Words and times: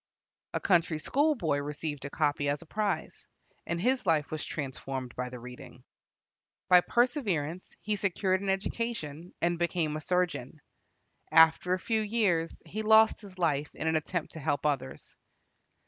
A 0.55 0.59
country 0.59 0.97
schoolboy 0.97 1.59
received 1.59 2.05
a 2.05 2.09
copy 2.09 2.49
as 2.49 2.63
a 2.63 2.65
prize, 2.65 3.27
and 3.67 3.79
his 3.79 4.07
life 4.07 4.31
was 4.31 4.43
transformed 4.43 5.15
by 5.15 5.29
the 5.29 5.37
reading. 5.37 5.83
By 6.69 6.81
perseverance 6.81 7.75
he 7.83 7.95
secured 7.97 8.41
an 8.41 8.49
education, 8.49 9.31
and 9.43 9.59
became 9.59 9.95
a 9.95 10.01
surgeon. 10.01 10.59
After 11.31 11.75
a 11.75 11.79
few 11.79 12.01
years 12.01 12.59
he 12.65 12.81
lost 12.81 13.21
his 13.21 13.37
life 13.37 13.69
in 13.75 13.85
an 13.85 13.95
attempt 13.95 14.31
to 14.31 14.39
help 14.39 14.65
others. 14.65 15.15